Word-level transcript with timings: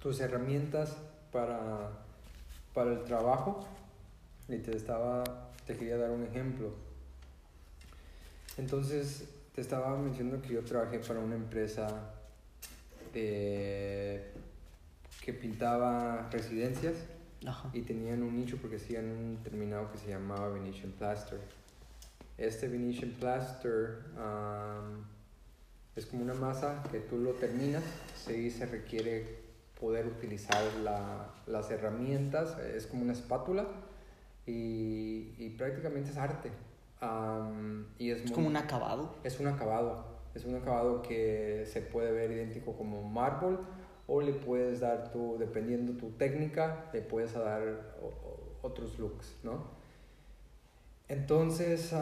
tus 0.00 0.20
herramientas 0.20 0.96
para, 1.32 1.90
para 2.74 2.92
el 2.92 3.04
trabajo. 3.04 3.66
Y 4.48 4.58
te 4.58 4.76
estaba, 4.76 5.24
te 5.66 5.76
quería 5.76 5.98
dar 5.98 6.10
un 6.10 6.24
ejemplo. 6.24 6.72
Entonces, 8.56 9.28
te 9.54 9.60
estaba 9.60 9.96
mencionando 9.96 10.40
que 10.40 10.54
yo 10.54 10.64
trabajé 10.64 10.98
para 11.00 11.20
una 11.20 11.34
empresa 11.34 12.14
de, 13.12 14.32
que 15.20 15.32
pintaba 15.32 16.28
residencias 16.30 16.96
Ajá. 17.46 17.70
y 17.72 17.82
tenían 17.82 18.22
un 18.22 18.36
nicho 18.36 18.56
porque 18.56 18.76
hacían 18.76 19.04
un 19.06 19.38
terminado 19.42 19.90
que 19.92 19.98
se 19.98 20.08
llamaba 20.08 20.48
Venetian 20.48 20.92
Plaster. 20.92 21.38
Este 22.38 22.68
Venetian 22.68 23.10
Plaster 23.10 24.04
es 25.96 26.06
como 26.06 26.22
una 26.22 26.34
masa 26.34 26.82
que 26.90 27.00
tú 27.00 27.18
lo 27.18 27.32
terminas, 27.32 27.82
se 28.24 28.66
requiere 28.66 29.47
poder 29.80 30.06
utilizar 30.06 30.62
la- 30.82 31.28
las 31.46 31.70
herramientas, 31.70 32.58
es 32.58 32.86
como 32.86 33.02
una 33.02 33.12
espátula 33.12 33.66
y, 34.46 35.34
y 35.38 35.54
prácticamente 35.58 36.10
es 36.10 36.16
arte. 36.16 36.50
Y 37.98 38.10
es, 38.10 38.18
Es 38.18 38.24
muy- 38.26 38.34
como 38.34 38.46
un 38.48 38.56
acabado. 38.56 39.14
es 39.24 39.38
un 39.38 39.46
acabado, 39.46 40.04
es 40.34 40.44
un 40.44 40.56
acabado 40.56 41.02
que 41.02 41.64
se 41.66 41.80
puede 41.80 42.10
ver 42.12 42.30
idéntico 42.32 42.72
como 42.76 43.02
mármol 43.08 43.60
o 44.08 44.20
le 44.20 44.32
puedes 44.32 44.80
dar 44.80 45.12
tú, 45.12 45.36
dependiendo 45.38 45.92
tu 45.92 46.10
técnica, 46.12 46.86
le 46.92 47.02
puedes 47.02 47.34
dar 47.34 47.94
otros 48.62 48.98
looks, 48.98 49.36
¿no? 49.44 49.76
Entonces, 51.08 51.94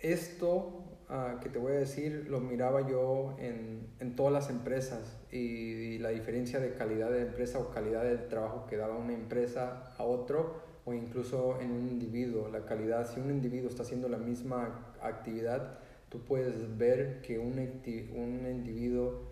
esto 0.00 0.82
ah, 1.12 1.38
que 1.40 1.48
te 1.48 1.60
voy 1.60 1.72
a 1.72 1.76
decir 1.76 2.26
lo 2.28 2.40
miraba 2.40 2.88
yo 2.88 3.36
en, 3.38 3.86
en 4.00 4.16
todas 4.16 4.32
las 4.32 4.50
empresas 4.50 5.16
y, 5.30 5.38
y 5.38 5.98
la 5.98 6.08
diferencia 6.08 6.58
de 6.58 6.74
calidad 6.74 7.10
de 7.10 7.22
empresa 7.22 7.60
o 7.60 7.70
calidad 7.70 8.02
del 8.02 8.26
trabajo 8.26 8.66
que 8.66 8.76
daba 8.76 8.96
una 8.96 9.12
empresa 9.12 9.94
a 9.96 10.02
otro 10.02 10.72
o 10.84 10.92
incluso 10.92 11.60
en 11.60 11.70
un 11.70 11.88
individuo. 11.88 12.48
La 12.48 12.64
calidad, 12.64 13.08
si 13.08 13.20
un 13.20 13.30
individuo 13.30 13.68
está 13.68 13.82
haciendo 13.82 14.08
la 14.08 14.18
misma 14.18 14.94
actividad, 15.00 15.78
tú 16.08 16.20
puedes 16.20 16.76
ver 16.76 17.20
que 17.22 17.38
un, 17.38 17.58
un 17.58 18.46
individuo, 18.50 19.22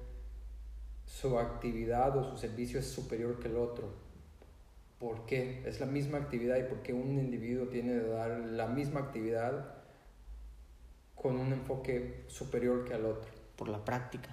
su 1.05 1.39
actividad 1.39 2.17
o 2.17 2.25
su 2.25 2.37
servicio 2.37 2.79
es 2.79 2.87
superior 2.87 3.41
que 3.41 3.49
el 3.49 3.57
otro. 3.57 3.89
¿Por 4.99 5.27
qué? 5.27 5.63
Es 5.67 5.81
la 5.81 5.87
misma 5.87 6.19
actividad 6.19 6.59
y 6.59 6.65
por 6.65 6.83
qué 6.83 6.93
un 6.93 7.19
individuo 7.19 7.69
tiene 7.69 7.93
que 7.93 8.07
dar 8.07 8.39
la 8.39 8.67
misma 8.67 9.01
actividad 9.01 9.80
con 11.21 11.37
un 11.39 11.53
enfoque 11.53 12.25
superior 12.29 12.85
que 12.85 12.95
al 12.95 13.05
otro. 13.05 13.31
Por 13.57 13.69
la 13.69 13.85
práctica. 13.85 14.31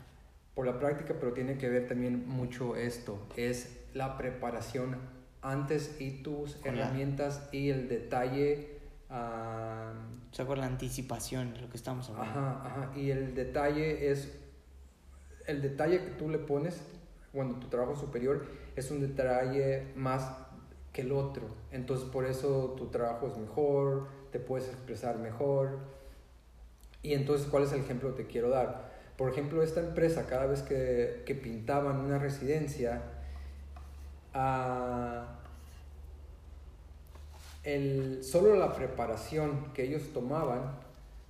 Por 0.55 0.65
la 0.65 0.79
práctica, 0.79 1.15
pero 1.19 1.33
tiene 1.33 1.57
que 1.57 1.69
ver 1.69 1.87
también 1.87 2.27
mucho 2.27 2.75
esto, 2.75 3.19
es 3.35 3.77
la 3.93 4.17
preparación 4.17 4.97
antes 5.41 5.99
y 5.99 6.23
tus 6.23 6.55
Con 6.55 6.75
la- 6.77 6.83
herramientas 6.83 7.47
y 7.51 7.69
el 7.69 7.87
detalle. 7.89 8.79
ah, 9.09 9.93
O 10.31 10.35
sea, 10.35 10.45
con 10.45 10.59
la 10.59 10.65
anticipación 10.65 11.53
de 11.53 11.61
lo 11.61 11.69
que 11.69 11.77
estamos 11.77 12.09
hablando. 12.09 12.39
Ajá, 12.39 12.61
ajá. 12.65 12.97
Y 12.97 13.11
el 13.11 13.35
detalle 13.35 14.11
es, 14.11 14.37
el 15.47 15.61
detalle 15.61 16.03
que 16.03 16.11
tú 16.11 16.29
le 16.29 16.39
pones 16.39 16.81
cuando 17.31 17.55
tu 17.59 17.67
trabajo 17.67 17.95
superior 17.95 18.45
es 18.75 18.89
un 18.91 18.99
detalle 19.01 19.91
más 19.95 20.29
que 20.93 21.01
el 21.01 21.11
otro. 21.11 21.47
Entonces 21.71 22.07
por 22.09 22.25
eso 22.25 22.73
tu 22.77 22.87
trabajo 22.87 23.27
es 23.27 23.37
mejor, 23.37 24.07
te 24.31 24.39
puedes 24.39 24.67
expresar 24.69 25.17
mejor. 25.19 25.79
Y 27.03 27.13
entonces, 27.13 27.47
¿cuál 27.47 27.63
es 27.63 27.71
el 27.73 27.81
ejemplo 27.81 28.15
que 28.15 28.23
te 28.23 28.29
quiero 28.29 28.49
dar? 28.49 28.91
Por 29.17 29.31
ejemplo, 29.31 29.63
esta 29.63 29.79
empresa, 29.79 30.25
cada 30.27 30.45
vez 30.45 30.61
que, 30.61 31.23
que 31.25 31.35
pintaban 31.35 31.99
una 31.99 32.19
residencia, 32.19 33.01
ah, 34.33 35.39
el, 37.63 38.23
solo 38.23 38.55
la 38.55 38.73
preparación 38.73 39.73
que 39.73 39.83
ellos 39.83 40.13
tomaban, 40.13 40.77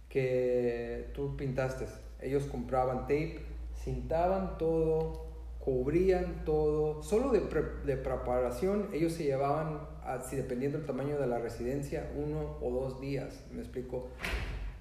que 0.10 1.12
tú 1.14 1.36
pintaste, 1.38 1.86
ellos 2.22 2.44
compraban 2.46 3.02
tape, 3.02 3.40
cintaban 3.84 4.58
todo, 4.58 5.28
cubrían 5.60 6.44
todo, 6.46 7.04
solo 7.04 7.32
de, 7.32 7.42
pre- 7.42 7.84
de 7.86 7.98
preparación 7.98 8.90
ellos 8.94 9.14
se 9.14 9.24
llevaban, 9.26 9.80
así 10.04 10.36
dependiendo 10.36 10.78
del 10.78 10.88
tamaño 10.88 11.18
de 11.18 11.28
la 11.28 11.40
residencia, 11.40 12.12
uno 12.16 12.58
o 12.62 12.72
dos 12.72 13.02
días, 13.02 13.44
me 13.52 13.60
explico. 13.60 14.10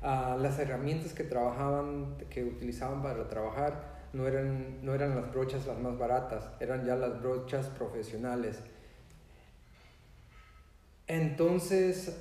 Las 0.07 0.61
herramientas 0.61 1.13
que 1.13 1.25
trabajaban, 1.25 2.17
que 2.31 2.45
utilizaban 2.45 3.03
para 3.03 3.29
trabajar, 3.29 4.07
no 4.13 4.29
eran, 4.29 4.85
no 4.85 4.95
eran 4.95 5.17
las 5.17 5.33
brochas 5.33 5.67
las 5.67 5.81
más 5.81 5.99
baratas, 5.99 6.49
eran 6.61 6.87
ya 6.87 6.95
las 6.95 7.21
brochas 7.21 7.67
profesionales. 7.71 8.61
Entonces, 11.09 12.17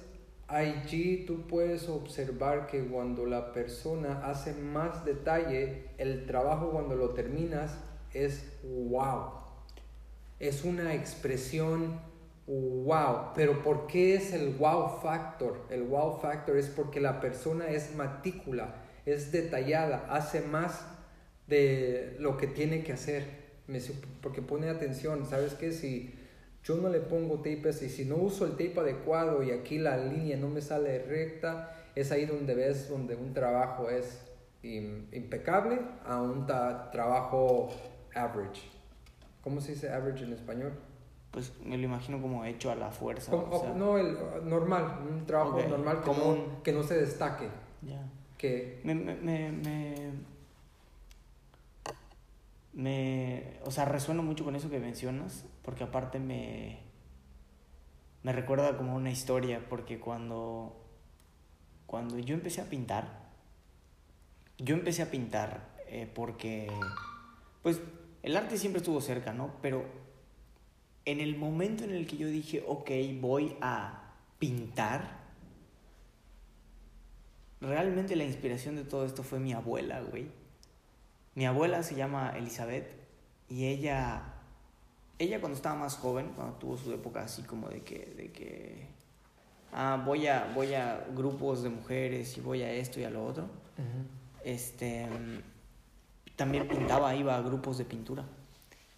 allí 0.48 1.26
tú 1.28 1.46
puedes 1.46 1.88
observar 1.88 2.66
que 2.66 2.88
cuando 2.88 3.28
la 3.28 3.54
persona 3.54 4.26
hace 4.26 4.54
más 4.54 5.06
detalle, 5.06 5.86
el 6.00 6.26
trabajo 6.26 6.72
cuando 6.72 6.96
lo 6.96 7.12
terminas 7.12 7.78
es 8.16 8.52
wow. 8.64 9.30
Es 10.40 10.66
una 10.66 10.96
expresión 10.96 12.00
wow. 12.48 13.34
Pero 13.36 13.64
¿por 13.64 13.88
qué 13.88 14.16
es 14.16 14.34
el 14.34 14.56
wow 14.56 15.00
factor? 15.02 15.66
El 15.70 15.84
wow 15.84 16.20
factor 16.20 16.58
es 16.58 16.68
porque 16.68 17.00
la 17.00 17.20
persona 17.20 17.70
es 17.70 17.96
matícula, 17.96 18.76
es 19.06 19.32
detallada, 19.32 20.08
hace 20.10 20.42
más 20.42 20.86
de 21.48 22.16
lo 22.20 22.38
que 22.38 22.48
tiene 22.48 22.84
que 22.84 22.94
hacer. 22.94 23.46
Porque 24.22 24.42
pone 24.42 24.70
atención, 24.70 25.26
¿sabes 25.26 25.56
qué? 25.56 25.72
Si 25.72 26.14
yo 26.64 26.76
no 26.76 26.90
le 26.90 27.00
pongo 27.00 27.38
tape 27.38 27.70
así, 27.70 27.90
si 27.90 28.06
no 28.06 28.16
uso 28.16 28.46
el 28.46 28.52
tape 28.52 28.80
adecuado 28.80 29.44
y 29.44 29.52
aquí 29.52 29.78
la 29.80 29.98
línea 29.98 30.38
no 30.38 30.50
me 30.50 30.62
sale 30.62 31.00
recta, 31.00 31.72
es 31.96 32.12
ahí 32.12 32.26
donde 32.26 32.54
ves 32.56 32.90
donde 32.90 33.16
un 33.16 33.34
trabajo 33.34 33.90
es 33.90 34.22
im- 34.64 35.06
impecable 35.12 35.80
a 36.06 36.22
un 36.22 36.46
trabajo 36.46 37.70
average. 38.14 38.62
¿Cómo 39.42 39.62
se 39.62 39.74
dice 39.74 39.90
average 39.92 40.24
en 40.24 40.34
español? 40.34 40.74
Pues 41.36 41.52
me 41.66 41.78
lo 41.78 41.84
imagino 41.84 42.22
como 42.22 42.46
hecho 42.46 42.72
a 42.72 42.76
la 42.76 42.92
fuerza. 42.92 43.30
Como- 43.30 43.54
o 43.54 43.60
sea, 43.60 43.74
no, 43.74 43.98
el 43.98 44.18
normal, 44.50 45.00
un 45.06 45.26
trabajo 45.26 45.60
normal 45.68 45.98
que 46.00 46.06
común. 46.06 46.46
no, 46.54 46.64
que 46.64 46.72
no 46.72 46.82
se 46.82 46.96
destaque. 46.98 47.50
ya. 47.82 48.02
Que, 48.38 48.80
Me, 48.86 48.96
me, 48.96 49.16
me, 49.16 49.52
me, 49.52 50.12
me- 52.72 53.60
o 53.66 53.72
sea, 53.72 53.84
resueno 53.84 54.24
mucho 54.24 54.46
con 54.46 54.56
eso 54.56 54.70
que 54.70 54.80
mencionas, 54.80 55.44
porque 55.62 55.84
aparte 55.84 56.20
me, 56.20 56.80
me 58.24 58.32
recuerda 58.32 58.78
como 58.78 58.96
una 58.96 59.12
historia, 59.12 59.62
porque 59.70 60.00
cuando, 60.00 60.74
cuando 61.86 62.18
yo 62.18 62.34
empecé 62.34 62.62
a 62.62 62.70
pintar, 62.70 63.26
yo 64.58 64.74
empecé 64.76 65.02
a 65.02 65.12
pintar 65.12 65.68
eh, 65.88 66.10
porque, 66.14 66.68
pues, 67.62 67.82
el 68.24 68.38
arte 68.38 68.58
siempre 68.58 68.80
estuvo 68.80 69.02
cerca, 69.02 69.34
¿no? 69.34 69.52
Pero 69.62 69.84
en 71.06 71.20
el 71.20 71.38
momento 71.38 71.84
en 71.84 71.92
el 71.92 72.08
que 72.08 72.18
yo 72.18 72.28
dije, 72.28 72.64
ok, 72.68 72.90
voy 73.22 73.56
a 73.62 74.12
pintar, 74.40 75.24
realmente 77.62 78.16
la 78.16 78.24
inspiración 78.24 78.76
de 78.76 78.84
todo 78.84 79.06
esto 79.06 79.24
fue 79.24 79.40
mi 79.40 79.54
abuela, 79.54 80.02
güey. 80.02 80.28
Mi 81.36 81.46
abuela 81.46 81.84
se 81.84 81.96
llama 81.96 82.34
Elizabeth 82.36 82.90
y 83.50 83.68
ella, 83.68 84.24
ella 85.20 85.40
cuando 85.40 85.56
estaba 85.56 85.76
más 85.76 85.96
joven, 85.96 86.32
cuando 86.36 86.56
tuvo 86.56 86.78
su 86.78 86.92
época 86.92 87.22
así 87.22 87.44
como 87.44 87.70
de 87.70 87.82
que, 87.82 88.14
de 88.18 88.32
que, 88.32 88.88
ah, 89.74 90.02
voy 90.04 90.26
a, 90.28 90.52
voy 90.56 90.74
a 90.74 91.06
grupos 91.14 91.62
de 91.62 91.70
mujeres 91.70 92.36
y 92.38 92.42
voy 92.42 92.64
a 92.64 92.72
esto 92.72 93.00
y 93.00 93.04
a 93.04 93.12
lo 93.12 93.24
otro, 93.26 93.48
este, 94.44 95.08
también 96.36 96.68
pintaba, 96.68 97.16
iba 97.16 97.36
a 97.36 97.42
grupos 97.42 97.78
de 97.78 97.86
pintura 97.86 98.26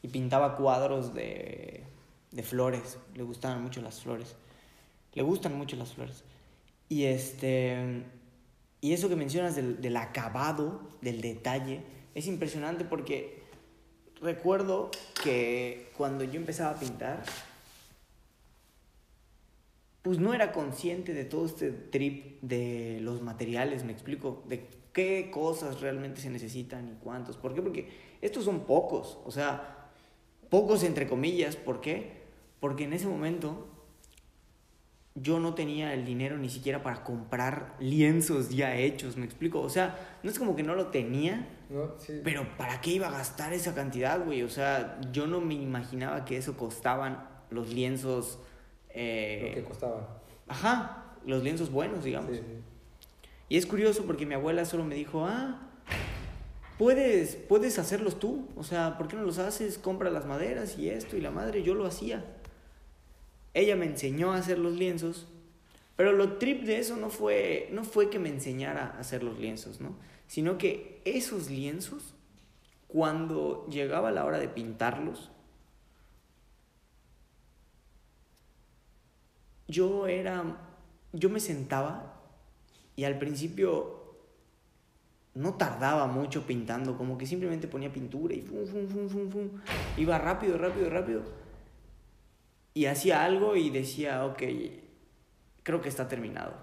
y 0.01 0.07
pintaba 0.07 0.55
cuadros 0.55 1.13
de, 1.13 1.83
de 2.31 2.44
flores, 2.44 2.97
le 3.15 3.24
gustaban 3.24 3.62
mucho 3.62 3.81
las 3.81 4.01
flores, 4.01 4.35
le 5.13 5.24
gustan 5.24 5.57
mucho 5.57 5.75
las 5.75 5.94
flores. 5.94 6.24
Y 6.89 7.03
este, 7.03 8.03
y 8.81 8.94
eso 8.94 9.09
que 9.09 9.15
mencionas 9.15 9.56
del, 9.56 9.81
del 9.81 9.97
acabado, 9.97 10.89
del 11.01 11.21
detalle, 11.21 11.81
es 12.15 12.27
impresionante 12.27 12.85
porque 12.85 13.44
recuerdo 14.21 14.91
que 15.24 15.91
cuando 15.97 16.24
yo 16.24 16.39
empezaba 16.39 16.71
a 16.71 16.79
pintar, 16.79 17.24
pues 20.01 20.19
no 20.19 20.33
era 20.33 20.51
consciente 20.51 21.13
de 21.13 21.25
todo 21.25 21.45
este 21.45 21.71
trip 21.71 22.41
de 22.41 23.00
los 23.01 23.21
materiales, 23.21 23.83
me 23.83 23.91
explico, 23.91 24.44
de 24.47 24.65
qué 24.94 25.30
cosas 25.30 25.81
realmente 25.81 26.21
se 26.21 26.30
necesitan 26.30 26.88
y 26.88 27.03
cuántos. 27.03 27.38
¿Por 27.38 27.53
qué? 27.53 27.62
Porque 27.62 27.89
estos 28.21 28.45
son 28.45 28.62
pocos, 28.62 29.19
o 29.25 29.31
sea, 29.31 29.89
pocos 30.50 30.83
entre 30.83 31.07
comillas, 31.07 31.56
¿por 31.56 31.81
qué? 31.81 32.16
Porque 32.59 32.86
en 32.86 32.94
ese 32.94 33.07
momento 33.07 33.68
yo 35.19 35.39
no 35.39 35.56
tenía 35.56 35.94
el 35.94 36.06
dinero 36.06 36.38
ni 36.38 36.50
siquiera 36.50 36.83
para 36.83 37.04
comprar 37.04 37.75
lienzos 37.80 38.50
ya 38.50 38.75
hechos, 38.75 39.18
me 39.18 39.25
explico. 39.25 39.62
O 39.62 39.69
sea, 39.69 40.19
no 40.21 40.30
es 40.30 40.38
como 40.38 40.56
que 40.56 40.63
no 40.63 40.75
lo 40.75 40.88
tenía, 40.88 41.48
pero 42.24 42.48
¿para 42.57 42.81
qué 42.81 42.92
iba 42.92 43.07
a 43.07 43.12
gastar 43.12 43.54
esa 43.54 43.74
cantidad, 43.74 44.24
güey? 44.24 44.44
O 44.44 44.50
sea, 44.50 45.00
yo 45.12 45.25
no 45.25 45.42
me 45.42 45.56
imaginaba 45.56 46.24
que 46.24 46.38
eso 46.38 46.56
costaban 46.56 47.27
los 47.50 47.74
lienzos. 47.74 48.39
Eh... 48.89 49.50
Lo 49.50 49.56
que 49.56 49.63
costaban. 49.63 50.07
Ajá, 50.48 51.15
los 51.25 51.44
lienzos 51.44 51.71
buenos, 51.71 52.04
digamos. 52.04 52.38
Y 53.50 53.57
es 53.57 53.65
curioso 53.65 54.06
porque 54.06 54.25
mi 54.25 54.36
abuela 54.36 54.65
solo 54.65 54.83
me 54.83 54.94
dijo, 54.94 55.25
ah, 55.25 55.68
puedes, 56.77 57.36
puedes 57.36 57.80
hacerlos 57.80 58.19
tú. 58.19 58.48
O 58.56 58.63
sea, 58.63 58.98
¿por 58.98 59.07
qué 59.07 59.15
no 59.15 59.24
los 59.24 59.39
haces? 59.39 59.77
Compra 59.77 60.12
las 60.12 60.25
maderas 60.25 60.77
y 60.77 60.89
esto 60.89 61.18
y 61.18 61.21
la 61.21 61.31
madre, 61.31 61.63
yo 61.63 61.74
lo 61.74 61.86
hacía. 61.86 62.24
Ella 63.53 63.75
me 63.75 63.85
enseñó 63.85 64.33
a 64.33 64.38
hacer 64.38 64.59
los 64.59 64.73
lienzos, 64.73 65.27
pero 65.95 66.11
lo 66.11 66.38
trip 66.38 66.63
de 66.63 66.77
eso 66.77 66.95
no 66.95 67.09
fue, 67.09 67.69
no 67.71 67.83
fue 67.83 68.09
que 68.09 68.19
me 68.19 68.29
enseñara 68.29 68.94
a 68.95 68.99
hacer 68.99 69.23
los 69.23 69.39
lienzos, 69.39 69.81
¿no? 69.81 69.95
Sino 70.27 70.57
que 70.57 71.01
esos 71.05 71.49
lienzos, 71.49 72.13
cuando 72.88 73.65
llegaba 73.67 74.11
la 74.11 74.25
hora 74.25 74.38
de 74.38 74.47
pintarlos, 74.47 75.31
yo 79.67 80.07
era, 80.07 80.57
yo 81.13 81.29
me 81.29 81.39
sentaba 81.39 82.21
y 82.95 83.05
al 83.05 83.17
principio 83.17 83.97
no 85.33 85.55
tardaba 85.55 86.07
mucho 86.07 86.45
pintando, 86.45 86.97
como 86.97 87.17
que 87.17 87.25
simplemente 87.25 87.67
ponía 87.67 87.91
pintura 87.91 88.35
y 88.35 88.41
fum. 88.41 88.59
Iba 89.97 90.17
rápido, 90.19 90.57
rápido, 90.57 90.89
rápido 90.89 91.46
y 92.77 92.85
hacía 92.85 93.25
algo 93.25 93.56
y 93.56 93.71
decía, 93.71 94.24
ok, 94.24 94.44
creo 95.63 95.81
que 95.81 95.89
está 95.89 96.07
terminado. 96.07 96.53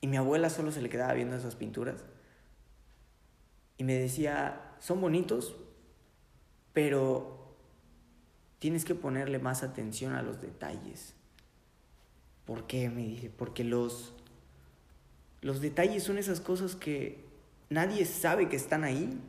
Y 0.00 0.06
mi 0.06 0.16
abuela 0.16 0.50
solo 0.50 0.70
se 0.70 0.80
le 0.80 0.88
quedaba 0.88 1.14
viendo 1.14 1.34
esas 1.34 1.56
pinturas 1.56 2.04
y 3.76 3.82
me 3.82 3.94
decía, 3.94 4.76
son 4.78 5.00
bonitos, 5.00 5.56
pero 6.72 7.56
tienes 8.60 8.84
que 8.84 8.94
ponerle 8.94 9.40
más 9.40 9.64
atención 9.64 10.12
a 10.12 10.22
los 10.22 10.40
detalles. 10.40 11.14
¿Por 12.44 12.68
qué? 12.68 12.88
Me 12.88 13.02
dice, 13.02 13.30
porque 13.36 13.64
los, 13.64 14.14
los 15.40 15.60
detalles 15.60 16.04
son 16.04 16.18
esas 16.18 16.40
cosas 16.40 16.76
que 16.76 17.24
nadie 17.68 18.04
sabe 18.04 18.48
que 18.48 18.54
están 18.54 18.84
ahí. 18.84 19.20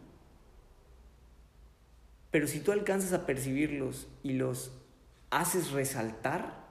Pero 2.29 2.45
si 2.45 2.59
tú 2.59 2.71
alcanzas 2.71 3.13
a 3.13 3.25
percibirlos 3.25 4.07
y 4.21 4.33
los 4.33 4.71
haces 5.33 5.71
resaltar, 5.71 6.63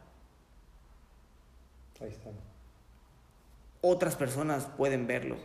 otras 3.81 4.17
personas 4.17 4.67
pueden 4.77 5.07
verlo. 5.07 5.37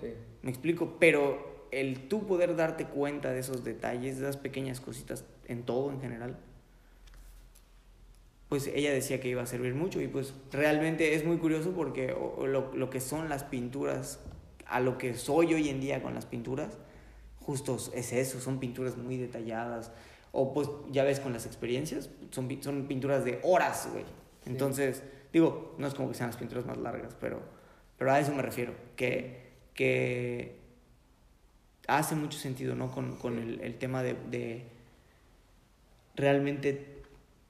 Me 0.43 0.49
explico, 0.51 0.97
pero 0.99 1.67
el 1.71 2.07
tú 2.07 2.27
poder 2.27 2.55
darte 2.55 2.85
cuenta 2.85 3.31
de 3.31 3.39
esos 3.39 3.63
detalles, 3.63 4.17
de 4.17 4.23
esas 4.23 4.37
pequeñas 4.37 4.79
cositas 4.79 5.25
en 5.47 5.63
todo 5.63 5.91
en 5.91 5.99
general, 5.99 6.37
pues 8.49 8.67
ella 8.67 8.93
decía 8.93 9.19
que 9.19 9.27
iba 9.29 9.41
a 9.41 9.47
servir 9.47 9.73
mucho 9.73 9.99
y 9.99 10.07
pues 10.07 10.33
realmente 10.51 11.15
es 11.15 11.25
muy 11.25 11.37
curioso 11.37 11.71
porque 11.71 12.07
lo, 12.07 12.73
lo 12.73 12.89
que 12.89 13.01
son 13.01 13.29
las 13.29 13.43
pinturas, 13.43 14.19
a 14.67 14.79
lo 14.79 14.97
que 14.97 15.15
soy 15.15 15.53
hoy 15.53 15.69
en 15.69 15.81
día 15.81 16.01
con 16.01 16.13
las 16.13 16.25
pinturas, 16.25 16.77
justo 17.41 17.77
es 17.93 18.13
eso, 18.13 18.39
son 18.39 18.59
pinturas 18.59 18.95
muy 18.95 19.17
detalladas, 19.17 19.91
o 20.31 20.53
pues 20.53 20.69
ya 20.91 21.03
ves 21.03 21.19
con 21.19 21.33
las 21.33 21.45
experiencias, 21.45 22.09
son, 22.31 22.61
son 22.61 22.87
pinturas 22.87 23.25
de 23.25 23.39
horas, 23.43 23.89
güey. 23.91 24.05
Entonces, 24.45 25.03
digo, 25.33 25.75
no 25.77 25.87
es 25.87 25.93
como 25.93 26.09
que 26.09 26.15
sean 26.15 26.29
las 26.29 26.37
pinturas 26.37 26.65
más 26.65 26.77
largas, 26.77 27.15
pero, 27.19 27.41
pero 27.97 28.11
a 28.11 28.19
eso 28.19 28.33
me 28.33 28.41
refiero, 28.41 28.73
que, 28.95 29.51
que 29.73 30.59
hace 31.87 32.15
mucho 32.15 32.37
sentido, 32.37 32.75
¿no? 32.75 32.91
Con, 32.91 33.15
con 33.17 33.39
el, 33.39 33.61
el, 33.61 33.77
tema 33.77 34.03
de, 34.03 34.15
de 34.29 34.65
realmente 36.15 37.03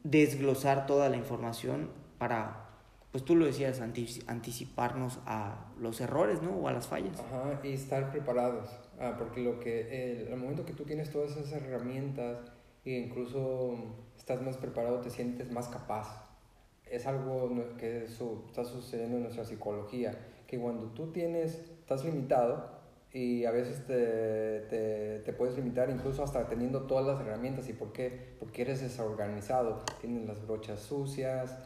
desglosar 0.04 0.86
toda 0.88 1.10
la 1.10 1.18
información 1.18 1.90
para 2.18 2.68
pues 3.12 3.24
tú 3.24 3.36
lo 3.36 3.46
decías, 3.46 3.82
anticiparnos 3.82 5.20
a 5.26 5.72
los 5.80 6.02
errores, 6.02 6.42
¿no? 6.42 6.52
O 6.52 6.68
a 6.68 6.72
las 6.72 6.88
fallas. 6.88 7.20
Ajá, 7.20 7.60
y 7.64 7.74
estar 7.74 8.12
preparados. 8.12 8.70
Ah, 9.00 9.16
porque 9.18 9.42
lo 9.42 9.60
que, 9.60 10.22
el, 10.22 10.28
el 10.28 10.38
momento 10.38 10.66
que 10.66 10.74
tú 10.74 10.84
tienes 10.84 11.10
todas 11.10 11.32
esas 11.32 11.64
herramientas, 11.64 12.40
e 12.88 13.00
incluso 13.00 13.76
estás 14.18 14.42
más 14.42 14.58
preparado, 14.58 15.02
te 15.02 15.10
sientes 15.10 15.52
más 15.52 15.68
capaz. 15.68 16.26
Es 16.90 17.06
algo 17.06 17.52
que 17.78 18.06
eso 18.06 18.46
está 18.48 18.64
sucediendo 18.64 19.18
en 19.18 19.24
nuestra 19.24 19.44
psicología, 19.44 20.18
que 20.48 20.58
cuando 20.58 20.86
tú 20.88 21.12
tienes, 21.12 21.56
estás 21.80 22.06
limitado 22.06 22.78
y 23.12 23.46
a 23.46 23.52
veces 23.52 23.86
te, 23.86 25.22
te, 25.24 25.34
puedes 25.34 25.56
limitar 25.56 25.90
incluso 25.90 26.24
hasta 26.24 26.48
teniendo 26.48 26.84
todas 26.84 27.06
las 27.06 27.20
herramientas. 27.20 27.68
¿Y 27.68 27.74
por 27.74 27.92
qué? 27.92 28.36
Porque 28.40 28.62
eres 28.62 28.82
desorganizado, 28.82 29.84
tienes 30.00 30.26
las 30.26 30.46
brochas 30.46 30.80
sucias, 30.80 31.58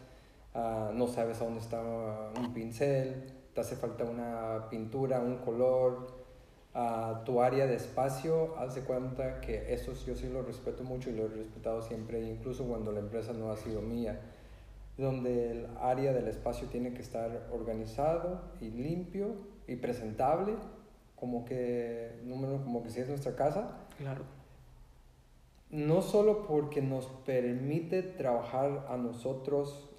uh, 0.55 0.91
no 0.93 1.07
sabes 1.07 1.39
a 1.41 1.45
dónde 1.45 1.59
está 1.59 1.81
un 2.39 2.53
pincel, 2.53 3.31
te 3.53 3.61
hace 3.61 3.75
falta 3.75 4.05
una 4.05 4.69
pintura, 4.69 5.19
un 5.19 5.37
color, 5.37 6.20
a 6.73 7.23
tu 7.25 7.41
área 7.41 7.67
de 7.67 7.75
espacio, 7.75 8.57
haz 8.57 8.75
de 8.75 8.81
cuenta 8.81 9.41
que 9.41 9.73
eso 9.73 9.93
yo 10.05 10.15
sí 10.15 10.29
lo 10.29 10.41
respeto 10.41 10.83
mucho 10.83 11.09
y 11.09 11.13
lo 11.13 11.25
he 11.25 11.27
respetado 11.27 11.81
siempre, 11.81 12.21
incluso 12.21 12.63
cuando 12.63 12.91
la 12.91 12.99
empresa 12.99 13.33
no 13.33 13.51
ha 13.51 13.57
sido 13.57 13.81
mía, 13.81 14.21
donde 14.97 15.51
el 15.51 15.67
área 15.81 16.13
del 16.13 16.27
espacio 16.27 16.67
tiene 16.67 16.93
que 16.93 17.01
estar 17.01 17.47
organizado 17.51 18.41
y 18.61 18.69
limpio 18.69 19.35
y 19.67 19.75
presentable, 19.75 20.53
como 21.15 21.43
que, 21.45 22.19
número, 22.23 22.63
como 22.63 22.83
que 22.83 22.89
si 22.89 23.01
es 23.01 23.09
nuestra 23.09 23.35
casa. 23.35 23.77
Claro. 23.97 24.23
No 25.69 26.01
solo 26.01 26.47
porque 26.47 26.81
nos 26.81 27.05
permite 27.25 28.01
trabajar 28.01 28.87
a 28.89 28.97
nosotros 28.97 29.89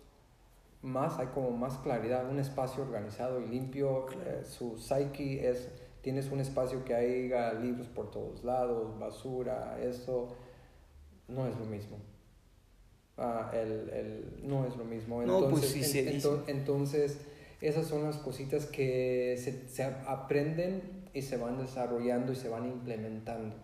más, 0.82 1.18
hay 1.18 1.28
como 1.28 1.50
más 1.50 1.78
claridad, 1.78 2.28
un 2.28 2.38
espacio 2.38 2.82
organizado 2.82 3.40
y 3.40 3.46
limpio, 3.46 4.06
eh, 4.24 4.42
su 4.44 4.78
psyche 4.78 5.48
es 5.48 5.70
tienes 6.02 6.30
un 6.30 6.40
espacio 6.40 6.84
que 6.84 6.94
haya 6.94 7.52
libros 7.54 7.86
por 7.88 8.10
todos 8.10 8.44
lados, 8.44 8.98
basura, 8.98 9.78
eso 9.80 10.36
no 11.28 11.46
es 11.46 11.56
lo 11.56 11.64
mismo. 11.64 11.96
Ah, 13.16 13.50
el, 13.54 13.88
el, 13.90 14.40
no 14.42 14.66
es 14.66 14.76
lo 14.76 14.84
mismo. 14.84 15.22
Entonces, 15.22 15.94
entonces, 16.48 17.18
esas 17.60 17.86
son 17.86 18.02
las 18.02 18.16
cositas 18.16 18.66
que 18.66 19.36
se, 19.38 19.68
se, 19.68 19.84
aprenden 19.84 20.82
y 21.14 21.22
se 21.22 21.36
van 21.36 21.58
desarrollando 21.58 22.32
y 22.32 22.36
se 22.36 22.48
van 22.48 22.66
implementando. 22.66 23.54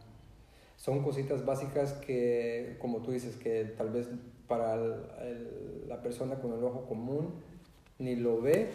Son 0.77 1.03
cositas 1.03 1.45
básicas 1.45 1.93
que, 1.95 2.77
como 2.79 3.03
tú 3.03 3.11
dices, 3.11 3.37
que 3.37 3.65
tal 3.65 3.91
vez 3.91 4.09
para 4.47 4.77
la 4.77 6.01
persona 6.03 6.37
con 6.37 6.53
el 6.53 6.63
ojo 6.63 6.87
común 6.87 7.35
ni 7.99 8.15
lo 8.15 8.41
ve, 8.41 8.71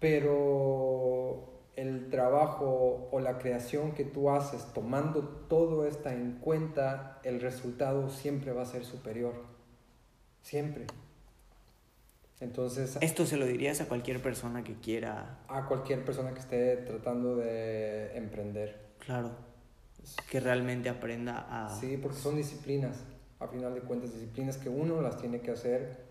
pero 0.00 1.51
trabajo 2.12 3.08
o 3.10 3.18
la 3.18 3.38
creación 3.38 3.92
que 3.92 4.04
tú 4.04 4.30
haces 4.30 4.64
tomando 4.72 5.22
todo 5.48 5.84
esto 5.84 6.10
en 6.10 6.38
cuenta, 6.38 7.18
el 7.24 7.40
resultado 7.40 8.08
siempre 8.10 8.52
va 8.52 8.62
a 8.62 8.66
ser 8.66 8.84
superior. 8.84 9.34
Siempre. 10.42 10.86
Entonces... 12.38 12.98
Esto 13.00 13.26
se 13.26 13.36
lo 13.36 13.46
dirías 13.46 13.80
a 13.80 13.86
cualquier 13.86 14.22
persona 14.22 14.62
que 14.62 14.74
quiera... 14.74 15.38
A 15.48 15.66
cualquier 15.66 16.04
persona 16.04 16.32
que 16.32 16.40
esté 16.40 16.76
tratando 16.76 17.36
de 17.36 18.16
emprender. 18.16 18.92
Claro. 19.04 19.30
Que 20.30 20.38
realmente 20.38 20.88
aprenda 20.88 21.46
a... 21.50 21.68
Sí, 21.80 21.96
porque 21.96 22.18
son 22.18 22.36
disciplinas, 22.36 23.02
a 23.40 23.48
final 23.48 23.74
de 23.74 23.80
cuentas, 23.80 24.12
disciplinas 24.12 24.58
que 24.58 24.68
uno 24.68 25.00
las 25.00 25.16
tiene 25.16 25.40
que 25.40 25.52
hacer 25.52 26.04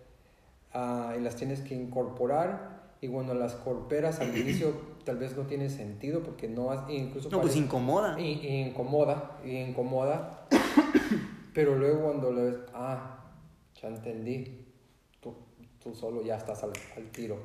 uh, 0.74 1.16
y 1.16 1.20
las 1.20 1.36
tienes 1.36 1.60
que 1.60 1.74
incorporar 1.74 2.82
y 3.00 3.08
cuando 3.08 3.34
las 3.34 3.54
corperas 3.54 4.20
al 4.20 4.36
inicio 4.36 4.91
tal 5.04 5.18
vez 5.18 5.36
no 5.36 5.44
tiene 5.46 5.68
sentido 5.68 6.22
porque 6.22 6.48
no 6.48 6.70
has, 6.70 6.88
incluso 6.90 7.30
no 7.30 7.40
pues 7.40 7.56
incomoda. 7.56 8.18
y, 8.20 8.32
incomoda 8.68 9.38
y 9.44 9.56
incomoda. 9.56 10.46
Pero 11.54 11.76
luego 11.76 12.04
cuando 12.04 12.32
le 12.32 12.42
ves 12.42 12.56
ah 12.74 13.18
ya 13.80 13.88
entendí 13.88 14.64
tú, 15.20 15.34
tú 15.82 15.94
solo 15.94 16.22
ya 16.22 16.36
estás 16.36 16.62
al, 16.62 16.72
al 16.96 17.10
tiro 17.10 17.38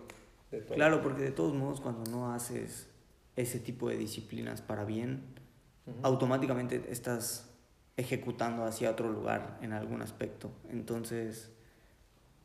de 0.52 0.62
todo. 0.62 0.76
claro 0.76 1.02
porque 1.02 1.24
de 1.24 1.32
todos 1.32 1.54
modos 1.54 1.82
cuando 1.82 2.10
no 2.10 2.32
haces 2.32 2.88
ese 3.36 3.60
tipo 3.60 3.90
de 3.90 3.98
disciplinas 3.98 4.62
para 4.62 4.86
bien 4.86 5.24
automáticamente 6.04 6.84
estás 6.90 7.50
ejecutando 7.98 8.64
hacia 8.64 8.92
otro 8.92 9.10
lugar 9.10 9.58
en 9.62 9.74
algún 9.74 10.02
aspecto. 10.02 10.52
Entonces 10.70 11.52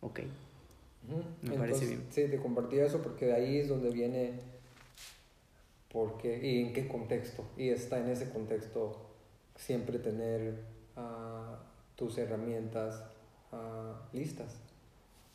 ok. 0.01 0.21
Me 1.43 1.57
parece 1.57 1.87
bien. 1.87 2.05
Sí, 2.11 2.29
te 2.29 2.39
compartía 2.39 2.85
eso 2.87 3.03
porque 3.03 3.27
de 3.27 3.35
ahí 3.35 3.59
es 3.59 3.69
donde 3.69 3.91
viene 3.91 4.41
porque 5.93 6.39
y 6.43 6.61
en 6.61 6.73
qué 6.73 6.89
contexto. 6.89 7.45
Y 7.57 7.69
está 7.69 7.99
en 7.99 8.09
ese 8.09 8.31
contexto 8.31 8.97
siempre 9.57 9.99
tener 9.99 10.65
uh, 10.97 11.57
tus 11.95 12.19
herramientas 12.19 13.05
uh, 13.53 14.17
listas. 14.17 14.57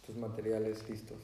tus 0.06 0.16
materiales 0.16 0.90
listos. 0.90 1.20